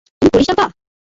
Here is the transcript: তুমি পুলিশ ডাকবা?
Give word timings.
তুমি 0.09 0.29
পুলিশ 0.33 0.47
ডাকবা? 0.49 0.65